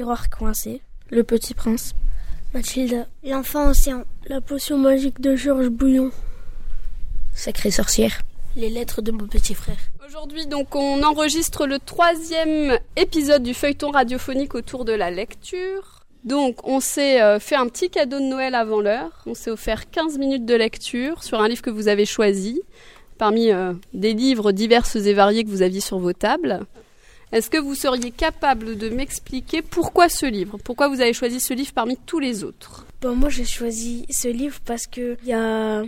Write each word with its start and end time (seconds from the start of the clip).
tiroir 0.00 0.30
coincé. 0.30 0.80
Le 1.10 1.24
petit 1.24 1.52
prince. 1.52 1.92
Mathilda. 2.54 3.06
L'enfant 3.22 3.68
océan. 3.68 4.04
La 4.28 4.40
potion 4.40 4.78
magique 4.78 5.20
de 5.20 5.36
Georges 5.36 5.68
Bouillon. 5.68 6.10
Sacrée 7.34 7.70
sorcière. 7.70 8.22
Les 8.56 8.70
lettres 8.70 9.02
de 9.02 9.12
mon 9.12 9.26
petit 9.26 9.52
frère. 9.52 9.76
Aujourd'hui, 10.08 10.46
donc, 10.46 10.74
on 10.74 11.02
enregistre 11.02 11.66
le 11.66 11.78
troisième 11.78 12.78
épisode 12.96 13.42
du 13.42 13.52
feuilleton 13.52 13.90
radiophonique 13.90 14.54
autour 14.54 14.86
de 14.86 14.92
la 14.94 15.10
lecture. 15.10 16.00
Donc, 16.24 16.66
on 16.66 16.80
s'est 16.80 17.20
euh, 17.20 17.38
fait 17.38 17.56
un 17.56 17.66
petit 17.66 17.90
cadeau 17.90 18.20
de 18.20 18.24
Noël 18.24 18.54
avant 18.54 18.80
l'heure. 18.80 19.22
On 19.26 19.34
s'est 19.34 19.50
offert 19.50 19.90
15 19.90 20.16
minutes 20.16 20.46
de 20.46 20.54
lecture 20.54 21.22
sur 21.22 21.42
un 21.42 21.48
livre 21.48 21.60
que 21.60 21.68
vous 21.68 21.88
avez 21.88 22.06
choisi, 22.06 22.62
parmi 23.18 23.52
euh, 23.52 23.74
des 23.92 24.14
livres 24.14 24.52
divers 24.52 24.86
et 24.96 25.12
variés 25.12 25.44
que 25.44 25.50
vous 25.50 25.60
aviez 25.60 25.80
sur 25.80 25.98
vos 25.98 26.14
tables. 26.14 26.64
Est-ce 27.32 27.48
que 27.48 27.58
vous 27.58 27.74
seriez 27.76 28.10
capable 28.10 28.76
de 28.76 28.88
m'expliquer 28.88 29.62
pourquoi 29.62 30.08
ce 30.08 30.26
livre? 30.26 30.58
Pourquoi 30.64 30.88
vous 30.88 31.00
avez 31.00 31.12
choisi 31.12 31.38
ce 31.38 31.54
livre 31.54 31.72
parmi 31.72 31.96
tous 31.96 32.18
les 32.18 32.42
autres? 32.42 32.86
Bon, 33.00 33.14
moi 33.14 33.28
j'ai 33.28 33.44
choisi 33.44 34.04
ce 34.10 34.28
livre 34.28 34.58
parce 34.64 34.86
que 34.86 35.16
il 35.22 35.28
y 35.28 35.32
a 35.32 35.82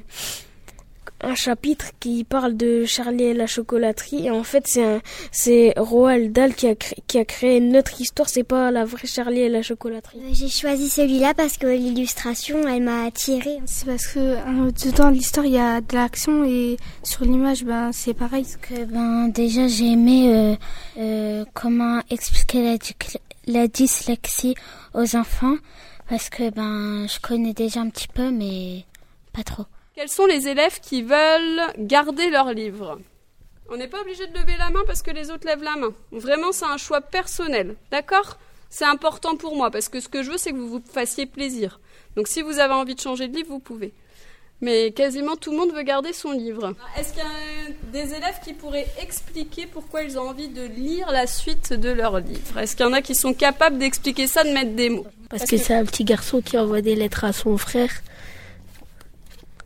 un 1.22 1.34
chapitre 1.34 1.86
qui 2.00 2.24
parle 2.24 2.56
de 2.56 2.84
Charlie 2.84 3.24
et 3.24 3.34
la 3.34 3.46
chocolaterie 3.46 4.26
et 4.26 4.30
en 4.30 4.42
fait 4.42 4.64
c'est 4.66 5.00
c'est 5.30 5.72
Roald 5.76 6.32
Dahl 6.32 6.54
qui 6.54 6.66
a 6.66 6.74
créé, 6.74 6.98
qui 7.06 7.18
a 7.18 7.24
créé 7.24 7.60
notre 7.60 8.00
histoire 8.00 8.28
c'est 8.28 8.42
pas 8.42 8.70
la 8.70 8.84
vraie 8.84 9.06
Charlie 9.06 9.40
et 9.40 9.48
la 9.48 9.62
chocolaterie. 9.62 10.18
Euh, 10.18 10.30
j'ai 10.32 10.48
choisi 10.48 10.88
celui-là 10.88 11.34
parce 11.34 11.56
que 11.56 11.66
l'illustration 11.66 12.66
elle 12.66 12.82
m'a 12.82 13.04
attirée. 13.04 13.58
C'est 13.66 13.86
parce 13.86 14.06
que 14.06 14.18
euh, 14.18 14.70
dedans 14.84 15.10
l'histoire 15.10 15.46
il 15.46 15.52
y 15.52 15.58
a 15.58 15.80
de 15.80 15.95
l'action 15.95 16.45
et 16.45 16.76
sur 17.02 17.24
l'image 17.24 17.64
ben 17.64 17.90
c'est 17.92 18.14
pareil. 18.14 18.42
Parce 18.42 18.56
que 18.56 18.84
ben 18.84 19.28
déjà 19.28 19.68
j'ai 19.68 19.92
aimé 19.92 20.34
euh, 20.34 20.56
euh, 20.98 21.45
comment 21.54 22.00
expliquer 22.10 22.62
la, 22.64 22.76
la 23.46 23.68
dyslexie 23.68 24.54
aux 24.95 25.16
enfants 25.16 25.56
parce 26.09 26.28
que 26.30 26.50
ben 26.50 27.06
je 27.06 27.20
connais 27.20 27.52
déjà 27.52 27.80
un 27.80 27.90
petit 27.90 28.09
peu 28.09 28.30
mais 28.30 28.84
pas 29.32 29.45
trop. 29.45 29.64
Quels 29.95 30.09
sont 30.09 30.24
les 30.24 30.48
élèves 30.48 30.80
qui 30.80 31.02
veulent 31.02 31.60
garder 31.76 32.30
leur 32.30 32.52
livre 32.54 32.98
On 33.68 33.76
n'est 33.76 33.88
pas 33.88 34.01
obligé 34.01 34.26
de 34.26 34.32
lever 34.32 34.57
la 34.59 34.71
main 34.71 34.80
parce 34.87 35.02
que 35.02 35.10
les 35.10 35.30
autres 35.30 35.46
lèvent 35.46 35.62
la 35.62 35.76
main. 35.76 35.93
Vraiment, 36.12 36.51
c'est 36.51 36.65
un 36.65 36.79
choix 36.79 37.02
personnel. 37.02 37.76
D'accord? 37.90 38.38
C'est 38.70 38.87
important 38.87 39.37
pour 39.37 39.54
moi 39.54 39.70
parce 39.70 39.90
que 39.90 40.01
ce 40.01 40.09
que 40.09 40.23
je 40.23 40.30
veux, 40.30 40.38
c'est 40.38 40.52
que 40.52 40.57
vous 40.57 40.68
vous 40.68 40.82
fassiez 40.90 41.26
plaisir. 41.26 41.79
Donc 42.16 42.26
si 42.26 42.40
vous 42.40 42.59
avez 42.59 42.73
envie 42.73 42.95
de 42.95 43.01
changer 43.01 43.29
de 43.29 43.37
livre, 43.37 43.51
vous 43.51 43.59
pouvez. 43.59 43.93
Mais 44.63 44.93
quasiment 44.93 45.37
tout 45.37 45.51
le 45.51 45.59
monde 45.59 45.74
veut 45.74 45.82
garder 45.82 46.15
son 46.15 46.32
livre. 46.32 46.73
Est-ce 46.96 47.13
qu'il 47.13 47.23
y 47.23 47.26
a 47.26 47.93
des 47.93 48.15
élèves 48.15 48.40
qui 48.43 48.54
pourraient 48.54 48.88
expliquer 48.98 49.66
pourquoi 49.66 50.04
ils 50.04 50.18
ont 50.18 50.26
envie 50.30 50.48
de 50.48 50.63
lire 50.63 51.10
la 51.10 51.26
suite 51.26 51.74
de 51.74 51.90
leur 51.90 52.18
livre? 52.18 52.59
Est-ce 52.59 52.76
qu'il 52.76 52.87
y 52.87 52.88
en 52.88 52.95
a 52.95 53.02
qui 53.02 53.15
sont 53.15 53.35
capables 53.35 53.76
d'expliquer 53.76 54.26
ça, 54.26 54.43
de 54.43 54.52
mettre 54.52 54.73
des 54.73 54.88
mots? 54.88 55.07
Parce, 55.29 55.45
que, 55.45 55.51
que 55.51 55.57
c'est 55.59 55.74
un 55.74 55.85
petit 55.85 56.04
garçon 56.04 56.40
qui 56.40 56.57
envoie 56.57 56.80
des 56.80 56.95
lettres 56.95 57.24
à 57.24 57.35
son 57.35 57.59
frère 57.59 57.90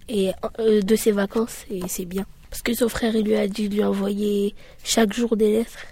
et 0.09 0.33
euh, 0.59 0.83
de 0.83 0.97
ses 0.97 1.13
vacances 1.13 1.65
et 1.71 1.81
c'est 1.89 2.05
bien. 2.05 2.27
Parce 2.51 2.63
que 2.63 2.75
son 2.75 2.89
frère 2.89 3.15
il 3.17 3.25
lui 3.25 3.37
a 3.37 3.47
dit 3.49 3.69
de 3.69 3.75
lui 3.75 3.85
envoyer 3.85 4.55
chaque 4.85 5.13
jour 5.13 5.37
des 5.37 5.53
lettres. 5.53 5.87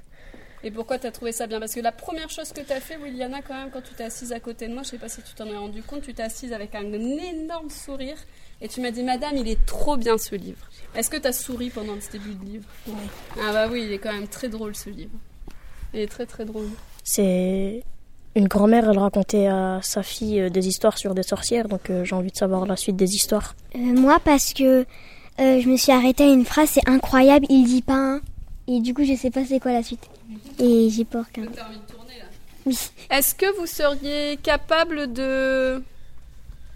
Et 0.64 0.70
pourquoi 0.70 0.98
tu 0.98 1.06
as 1.06 1.12
trouvé 1.12 1.30
ça 1.30 1.46
bien? 1.46 1.60
Parce 1.60 1.74
que 1.74 1.80
la 1.80 1.92
première 1.92 2.30
chose 2.30 2.50
que 2.52 2.62
tu 2.62 2.72
as 2.72 2.80
fait, 2.80 2.96
Williana, 2.96 3.42
quand 3.42 3.52
même, 3.52 3.70
quand 3.70 3.82
tu 3.82 3.92
t'es 3.92 4.04
assise 4.04 4.32
à 4.32 4.40
côté 4.40 4.66
de 4.66 4.72
moi, 4.72 4.82
je 4.82 4.88
sais 4.88 4.98
pas 4.98 5.10
si 5.10 5.20
tu 5.20 5.34
t'en 5.34 5.44
es 5.44 5.56
rendu 5.56 5.82
compte, 5.82 6.00
tu 6.02 6.14
t'es 6.14 6.22
assise 6.22 6.54
avec 6.54 6.74
un 6.74 6.90
énorme 6.90 7.68
sourire 7.68 8.16
et 8.62 8.68
tu 8.68 8.80
m'as 8.80 8.90
dit, 8.90 9.02
Madame, 9.02 9.36
il 9.36 9.46
est 9.46 9.62
trop 9.66 9.98
bien 9.98 10.16
ce 10.16 10.34
livre. 10.34 10.66
Est-ce 10.94 11.10
que 11.10 11.18
tu 11.18 11.26
as 11.26 11.34
souri 11.34 11.68
pendant 11.68 12.00
ce 12.00 12.12
début 12.12 12.34
de 12.34 12.44
livre? 12.46 12.68
Oui. 12.86 12.94
Ah 13.42 13.52
bah 13.52 13.68
oui, 13.70 13.84
il 13.84 13.92
est 13.92 13.98
quand 13.98 14.12
même 14.14 14.26
très 14.26 14.48
drôle 14.48 14.74
ce 14.74 14.88
livre. 14.88 15.12
Il 15.92 16.00
est 16.00 16.10
très 16.10 16.24
très 16.24 16.46
drôle. 16.46 16.70
C'est 17.02 17.82
une 18.36 18.48
grand-mère, 18.48 18.90
elle 18.90 18.98
racontait 18.98 19.46
à 19.46 19.80
sa 19.82 20.02
fille 20.02 20.40
euh, 20.40 20.50
des 20.50 20.66
histoires 20.66 20.98
sur 20.98 21.14
des 21.14 21.22
sorcières, 21.22 21.68
donc 21.68 21.90
euh, 21.90 22.04
j'ai 22.04 22.14
envie 22.14 22.30
de 22.30 22.36
savoir 22.36 22.66
la 22.66 22.76
suite 22.76 22.96
des 22.96 23.14
histoires. 23.14 23.54
Euh, 23.76 23.78
moi, 23.78 24.18
parce 24.24 24.52
que 24.52 24.84
euh, 25.40 25.60
je 25.60 25.68
me 25.68 25.76
suis 25.76 25.92
arrêtée 25.92 26.24
à 26.24 26.32
une 26.32 26.44
phrase, 26.44 26.70
c'est 26.70 26.88
incroyable, 26.88 27.46
il 27.48 27.64
dit 27.64 27.82
pas 27.82 27.94
un. 27.94 28.20
Et 28.66 28.80
du 28.80 28.94
coup, 28.94 29.04
je 29.04 29.14
sais 29.14 29.30
pas 29.30 29.44
c'est 29.44 29.60
quoi 29.60 29.72
la 29.72 29.82
suite. 29.82 30.08
Et 30.58 30.88
j'ai 30.90 31.04
peur 31.04 31.30
qu'un. 31.30 31.46
T'as 31.46 31.66
envie 31.66 31.78
de 31.78 31.92
tourner 31.92 32.18
là 32.18 32.24
Oui. 32.66 32.78
Est-ce 33.10 33.34
que 33.34 33.58
vous 33.58 33.66
seriez 33.66 34.38
capable 34.42 35.12
de 35.12 35.82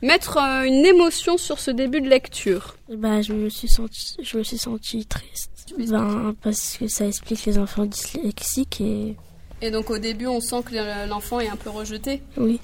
mettre 0.03 0.39
une 0.39 0.85
émotion 0.85 1.39
sur 1.39 1.59
ce 1.59 1.71
début 1.71 2.01
de 2.01 2.09
lecture? 2.09 2.77
Bah, 2.95 3.23
je 3.23 3.33
me 3.33 3.49
suis 3.49 3.69
senti, 3.69 4.17
je 4.23 4.39
me 4.39 4.43
suis 4.43 4.59
senti 4.59 5.07
triste. 5.07 5.51
Ben, 5.79 6.35
parce 6.43 6.77
que 6.79 6.89
ça 6.89 7.07
explique 7.07 7.45
les 7.47 7.59
enfants 7.59 7.87
dyslexiques 7.87 8.81
et. 8.81 9.17
Et 9.61 9.71
donc 9.71 9.91
au 9.91 9.99
début, 9.99 10.27
on 10.27 10.41
sent 10.41 10.63
que 10.65 11.07
l'enfant 11.09 11.41
est 11.41 11.49
un 11.49 11.57
peu 11.57 11.71
rejeté. 11.71 12.23
Oui. 12.37 12.61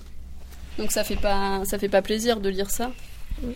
Donc 0.79 0.93
ça 0.93 1.05
fait 1.05 1.17
pas, 1.17 1.63
ça 1.65 1.79
fait 1.79 1.89
pas 1.89 2.03
plaisir 2.03 2.41
de 2.41 2.49
lire 2.49 2.71
ça. 2.71 2.91
Oui. 3.43 3.55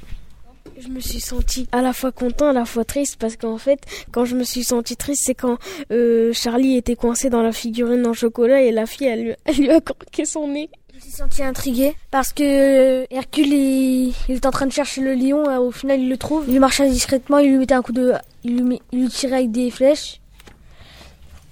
Je 0.81 0.88
me 0.88 1.00
suis 1.00 1.19
sentie 1.21 1.66
à 1.72 1.82
la 1.82 1.93
fois 1.93 2.12
content, 2.12 2.49
à 2.50 2.53
la 2.53 2.65
fois 2.65 2.84
triste 2.84 3.16
parce 3.19 3.37
qu'en 3.37 3.59
fait, 3.59 3.81
quand 4.12 4.25
je 4.25 4.37
me 4.37 4.44
suis 4.44 4.62
sentie 4.62 4.97
triste, 4.97 5.22
c'est 5.26 5.34
quand 5.34 5.59
euh, 5.91 6.32
Charlie 6.32 6.76
était 6.76 6.94
coincé 6.94 7.31
dans 7.31 7.43
la 7.43 7.50
figurine 7.53 8.06
en 8.06 8.12
chocolat 8.12 8.62
et 8.62 8.71
la 8.71 8.87
fille, 8.87 9.06
elle, 9.09 9.25
lui- 9.25 9.34
elle 9.44 9.56
lui 9.56 9.70
a 9.70 9.81
croqué 9.81 10.25
son 10.25 10.47
nez. 10.49 10.69
Je 10.93 10.97
me 10.97 11.00
suis 11.00 11.10
sentie 11.12 11.43
intriguée 11.43 11.94
parce 12.10 12.32
que 12.32 13.06
Hercule 13.12 13.47
il, 13.53 14.15
il 14.28 14.34
est 14.37 14.47
en 14.47 14.50
train 14.50 14.66
de 14.66 14.72
chercher 14.72 15.00
le 15.00 15.15
lion. 15.15 15.49
euh, 15.49 15.59
Au 15.59 15.70
final, 15.72 16.00
il 16.00 16.09
le 16.09 16.16
trouve. 16.16 16.44
Il 16.49 16.60
marchait 16.60 16.88
discrètement. 16.88 17.38
Il 17.38 17.50
lui 17.50 17.59
mettait 17.59 17.75
un 17.75 17.82
coup 17.82 17.93
de, 17.93 18.12
il 18.44 18.59
lui, 18.62 18.81
il 18.93 19.00
lui 19.03 19.09
tirait 19.09 19.37
avec 19.37 19.50
des 19.53 19.70
flèches. 19.70 20.20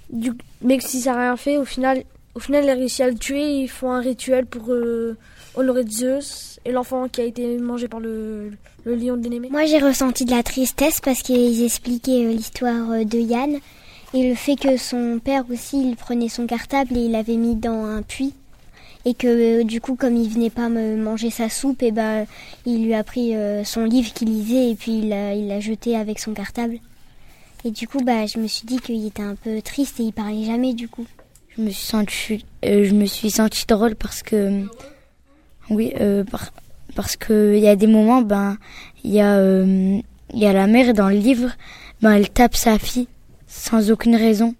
Du, 0.09 0.31
mais 0.61 0.79
si 0.79 1.01
ça 1.01 1.13
n'a 1.13 1.21
rien 1.21 1.37
fait, 1.37 1.57
au 1.57 1.65
final, 1.65 2.03
au 2.37 2.39
final, 2.39 2.63
il 2.65 2.69
a 2.69 3.03
à 3.03 3.09
le 3.09 3.17
tuer. 3.17 3.61
Ils 3.61 3.67
font 3.67 3.91
un 3.91 3.99
rituel 3.99 4.45
pour 4.45 4.71
euh, 4.71 5.17
honorer 5.55 5.83
Zeus 5.87 6.59
et 6.65 6.71
l'enfant 6.71 7.07
qui 7.07 7.21
a 7.21 7.23
été 7.23 7.57
mangé 7.57 7.87
par 7.87 7.99
le, 7.99 8.51
le 8.85 8.95
lion 8.95 9.17
de 9.17 9.23
l'ennemi. 9.23 9.49
Moi, 9.49 9.65
j'ai 9.65 9.79
ressenti 9.79 10.23
de 10.23 10.31
la 10.31 10.43
tristesse 10.43 10.99
parce 11.01 11.21
qu'ils 11.21 11.63
expliquaient 11.63 12.25
euh, 12.25 12.31
l'histoire 12.31 12.91
euh, 12.91 13.03
de 13.03 13.17
Yann 13.17 13.57
et 14.13 14.29
le 14.29 14.35
fait 14.35 14.55
que 14.55 14.77
son 14.77 15.19
père 15.23 15.45
aussi, 15.51 15.89
il 15.89 15.95
prenait 15.95 16.29
son 16.29 16.45
cartable 16.47 16.95
et 16.95 17.05
il 17.05 17.11
l'avait 17.11 17.37
mis 17.37 17.55
dans 17.55 17.85
un 17.85 18.03
puits. 18.03 18.33
Et 19.05 19.13
que 19.13 19.63
du 19.63 19.79
coup, 19.79 19.95
comme 19.95 20.15
il 20.15 20.29
venait 20.29 20.49
pas 20.49 20.69
manger 20.69 21.29
sa 21.29 21.49
soupe, 21.49 21.81
et 21.81 21.91
ben, 21.91 22.25
il 22.65 22.85
lui 22.85 22.93
a 22.93 23.05
pris 23.05 23.33
son 23.63 23.85
livre 23.85 24.11
qu'il 24.11 24.27
lisait 24.27 24.71
et 24.71 24.75
puis 24.75 24.99
il 24.99 25.07
l'a 25.47 25.59
jeté 25.61 25.95
avec 25.95 26.19
son 26.19 26.33
cartable. 26.33 26.79
Et 27.65 27.71
du 27.71 27.87
coup, 27.87 27.99
bah, 28.03 28.25
je 28.25 28.37
me 28.39 28.47
suis 28.47 28.65
dit 28.65 28.79
qu'il 28.79 29.05
était 29.05 29.23
un 29.23 29.35
peu 29.35 29.61
triste 29.61 29.99
et 29.99 30.03
il 30.03 30.13
parlait 30.13 30.43
jamais 30.45 30.73
du 30.73 30.87
coup. 30.87 31.05
Je 31.55 31.61
me 31.61 31.69
suis 31.69 31.85
sentie, 31.85 32.45
euh, 32.65 32.83
je 32.85 32.93
me 32.93 33.05
suis 33.05 33.31
sentie 33.31 33.65
drôle 33.65 33.95
parce 33.95 34.21
que, 34.23 34.63
oui, 35.69 35.91
euh, 35.99 36.23
par- 36.23 36.51
parce 36.95 37.15
que 37.17 37.55
il 37.55 37.63
y 37.63 37.67
a 37.67 37.75
des 37.75 37.87
moments, 37.87 38.21
ben, 38.21 38.57
il 39.03 39.11
y 39.11 39.19
a, 39.21 39.37
euh, 39.37 39.99
il 40.33 40.39
y 40.39 40.45
a 40.45 40.53
la 40.53 40.67
mère 40.67 40.93
dans 40.93 41.09
le 41.09 41.15
livre, 41.17 41.49
ben, 42.01 42.11
elle 42.13 42.29
tape 42.29 42.55
sa 42.55 42.77
fille 42.77 43.07
sans 43.47 43.89
aucune 43.91 44.15
raison. 44.15 44.53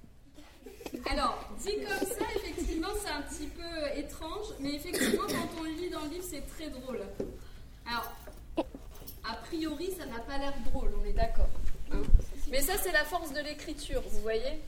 Alors, 1.12 1.38
dit 1.64 1.72
comme 1.76 2.08
ça, 2.10 2.26
effectivement, 2.36 2.88
c'est 3.02 3.12
un 3.12 3.22
petit 3.22 3.48
peu 3.56 4.00
étrange, 4.00 4.48
mais 4.60 4.74
effectivement, 4.76 5.24
quand 5.28 5.60
on 5.60 5.64
le 5.64 5.70
lit 5.70 5.90
dans 5.92 6.02
le 6.02 6.10
livre, 6.10 6.26
c'est 6.30 6.44
très 6.58 6.70
drôle. 6.72 7.00
Alors, 7.86 8.12
a 9.24 9.36
priori, 9.46 9.90
ça 9.98 10.06
n'a 10.08 10.20
pas 10.20 10.38
l'air 10.40 10.54
drôle, 10.74 10.90
on 11.02 11.06
est 11.08 11.14
d'accord. 11.14 11.50
hein. 11.94 12.02
Mais 12.52 12.62
ça, 12.62 12.74
c'est 12.82 12.92
la 12.92 13.04
force 13.04 13.34
de 13.34 13.40
l'écriture, 13.42 14.02
vous 14.10 14.22
voyez? 14.22 14.60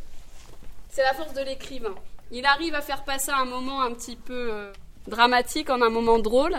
C'est 0.89 1.03
la 1.03 1.13
force 1.13 1.33
de 1.33 1.41
l'écrivain. 1.41 1.95
Il 2.31 2.45
arrive 2.45 2.75
à 2.75 2.81
faire 2.81 3.03
passer 3.03 3.31
un 3.31 3.45
moment 3.45 3.81
un 3.81 3.93
petit 3.93 4.15
peu 4.15 4.51
euh, 4.51 4.71
dramatique 5.07 5.69
en 5.69 5.81
un 5.81 5.89
moment 5.89 6.19
drôle. 6.19 6.55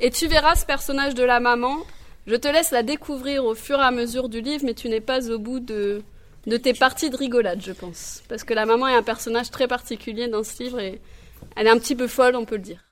Et 0.00 0.10
tu 0.10 0.26
verras 0.26 0.54
ce 0.54 0.66
personnage 0.66 1.14
de 1.14 1.22
la 1.22 1.40
maman. 1.40 1.78
Je 2.26 2.36
te 2.36 2.48
laisse 2.48 2.70
la 2.70 2.82
découvrir 2.82 3.44
au 3.44 3.54
fur 3.54 3.78
et 3.78 3.82
à 3.82 3.90
mesure 3.90 4.28
du 4.28 4.40
livre, 4.40 4.64
mais 4.64 4.74
tu 4.74 4.88
n'es 4.88 5.00
pas 5.00 5.30
au 5.30 5.38
bout 5.38 5.60
de, 5.60 6.02
de 6.46 6.56
tes 6.56 6.74
parties 6.74 7.10
de 7.10 7.16
rigolade, 7.16 7.60
je 7.62 7.72
pense. 7.72 8.22
Parce 8.28 8.44
que 8.44 8.54
la 8.54 8.66
maman 8.66 8.88
est 8.88 8.94
un 8.94 9.02
personnage 9.02 9.50
très 9.50 9.68
particulier 9.68 10.28
dans 10.28 10.44
ce 10.44 10.62
livre 10.62 10.80
et 10.80 11.00
elle 11.56 11.66
est 11.66 11.70
un 11.70 11.78
petit 11.78 11.96
peu 11.96 12.08
folle, 12.08 12.36
on 12.36 12.44
peut 12.44 12.56
le 12.56 12.62
dire. 12.62 12.91